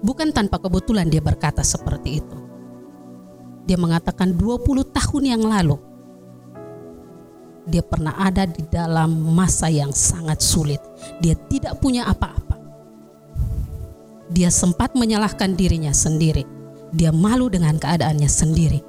Bukan 0.04 0.36
tanpa 0.36 0.60
kebetulan 0.60 1.08
dia 1.08 1.24
berkata 1.24 1.64
seperti 1.64 2.20
itu. 2.20 2.38
Dia 3.64 3.80
mengatakan 3.80 4.36
20 4.36 4.84
tahun 4.92 5.24
yang 5.24 5.42
lalu 5.48 5.80
dia 7.64 7.80
pernah 7.80 8.12
ada 8.20 8.44
di 8.44 8.60
dalam 8.68 9.32
masa 9.32 9.72
yang 9.72 9.88
sangat 9.88 10.44
sulit. 10.44 10.80
Dia 11.20 11.32
tidak 11.48 11.80
punya 11.80 12.04
apa-apa. 12.04 12.60
Dia 14.28 14.52
sempat 14.52 14.92
menyalahkan 14.92 15.56
dirinya 15.56 15.92
sendiri. 15.92 16.44
Dia 16.92 17.08
malu 17.08 17.48
dengan 17.48 17.80
keadaannya 17.80 18.28
sendiri. 18.28 18.80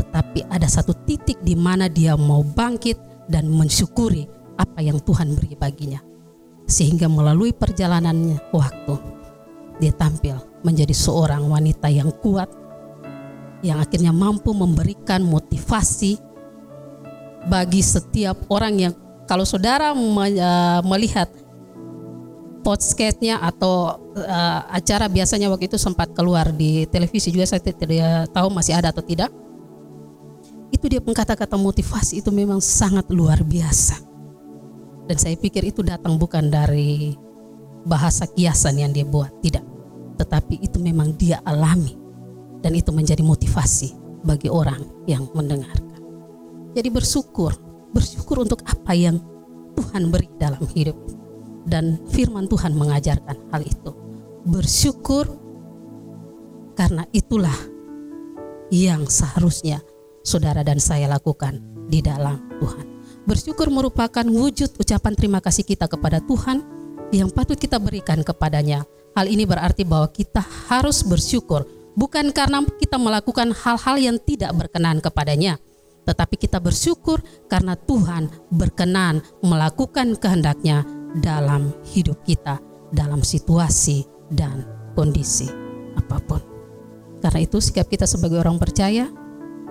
Tetapi 0.00 0.48
ada 0.48 0.64
satu 0.64 0.96
titik 1.04 1.40
di 1.44 1.52
mana 1.56 1.92
dia 1.92 2.16
mau 2.16 2.40
bangkit 2.40 3.28
dan 3.28 3.52
mensyukuri 3.52 4.24
apa 4.56 4.80
yang 4.80 4.96
Tuhan 5.04 5.36
beri 5.36 5.52
baginya. 5.52 6.00
Sehingga 6.66 7.06
melalui 7.12 7.52
perjalanannya 7.52 8.50
waktu, 8.50 8.94
dia 9.76 9.92
tampil 9.92 10.36
menjadi 10.64 10.92
seorang 10.92 11.46
wanita 11.46 11.86
yang 11.92 12.10
kuat, 12.22 12.48
yang 13.60 13.78
akhirnya 13.78 14.10
mampu 14.10 14.50
memberikan 14.56 15.22
motivasi 15.22 16.18
bagi 17.46 17.80
setiap 17.84 18.48
orang 18.50 18.74
yang 18.76 18.92
kalau 19.26 19.46
saudara 19.46 19.94
eh, 19.94 20.80
melihat 20.86 21.30
podcastnya 22.66 23.38
atau 23.38 23.94
uh, 24.18 24.60
acara 24.74 25.06
biasanya 25.06 25.46
waktu 25.46 25.70
itu 25.70 25.78
sempat 25.78 26.10
keluar 26.18 26.50
di 26.50 26.82
televisi 26.90 27.30
juga 27.30 27.46
saya 27.46 27.62
tidak 27.62 28.26
tahu 28.34 28.50
masih 28.50 28.74
ada 28.74 28.90
atau 28.90 29.06
tidak 29.06 29.30
itu 30.74 30.90
dia 30.90 30.98
kata-kata 30.98 31.54
motivasi 31.54 32.26
itu 32.26 32.30
memang 32.34 32.58
sangat 32.58 33.06
luar 33.14 33.46
biasa. 33.46 34.02
Dan 35.06 35.14
saya 35.14 35.38
pikir 35.38 35.62
itu 35.70 35.86
datang 35.86 36.18
bukan 36.18 36.50
dari 36.50 37.14
bahasa 37.86 38.26
kiasan 38.26 38.82
yang 38.82 38.90
dia 38.90 39.06
buat. 39.06 39.30
Tidak. 39.40 39.62
Tetapi 40.18 40.58
itu 40.60 40.82
memang 40.82 41.14
dia 41.14 41.38
alami. 41.46 41.94
Dan 42.60 42.74
itu 42.74 42.90
menjadi 42.90 43.22
motivasi 43.22 43.94
bagi 44.26 44.50
orang 44.50 44.82
yang 45.06 45.30
mendengarkan. 45.30 46.02
Jadi 46.74 46.88
bersyukur. 46.90 47.54
Bersyukur 47.94 48.42
untuk 48.42 48.60
apa 48.66 48.92
yang 48.92 49.22
Tuhan 49.78 50.10
beri 50.10 50.26
dalam 50.36 50.66
hidup. 50.74 50.98
Dan 51.62 52.02
firman 52.10 52.50
Tuhan 52.50 52.74
mengajarkan 52.74 53.54
hal 53.54 53.62
itu. 53.62 53.94
Bersyukur 54.46 55.30
karena 56.74 57.06
itulah 57.14 57.54
yang 58.68 59.06
seharusnya 59.06 59.80
saudara 60.26 60.66
dan 60.66 60.82
saya 60.82 61.06
lakukan 61.06 61.62
di 61.86 62.02
dalam 62.02 62.42
Tuhan. 62.58 62.86
Bersyukur 63.26 63.70
merupakan 63.70 64.22
wujud 64.22 64.78
ucapan 64.78 65.12
terima 65.18 65.38
kasih 65.42 65.66
kita 65.66 65.90
kepada 65.90 66.22
Tuhan 66.22 66.75
yang 67.16 67.32
patut 67.32 67.56
kita 67.56 67.80
berikan 67.80 68.20
kepadanya. 68.20 68.84
Hal 69.16 69.32
ini 69.32 69.48
berarti 69.48 69.88
bahwa 69.88 70.12
kita 70.12 70.44
harus 70.68 71.00
bersyukur 71.00 71.64
bukan 71.96 72.30
karena 72.30 72.60
kita 72.76 73.00
melakukan 73.00 73.56
hal-hal 73.56 73.96
yang 73.96 74.16
tidak 74.20 74.52
berkenan 74.52 75.00
kepadanya, 75.00 75.56
tetapi 76.04 76.36
kita 76.36 76.60
bersyukur 76.60 77.24
karena 77.48 77.74
Tuhan 77.74 78.28
berkenan 78.52 79.24
melakukan 79.40 80.14
kehendaknya 80.20 80.84
dalam 81.16 81.72
hidup 81.96 82.20
kita, 82.28 82.60
dalam 82.92 83.24
situasi 83.24 84.04
dan 84.28 84.68
kondisi 84.92 85.48
apa 85.96 86.20
pun. 86.20 86.40
Karena 87.24 87.40
itu 87.40 87.58
sikap 87.58 87.88
kita 87.88 88.04
sebagai 88.04 88.44
orang 88.44 88.60
percaya 88.60 89.08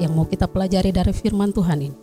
yang 0.01 0.12
mau 0.12 0.25
kita 0.25 0.49
pelajari 0.49 0.89
dari 0.89 1.13
firman 1.13 1.53
Tuhan 1.53 1.79
ini. 1.86 1.97